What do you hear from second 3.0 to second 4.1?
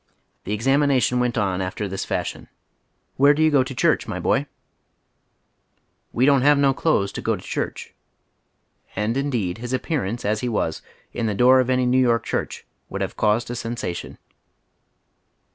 Where do you go to cliurch,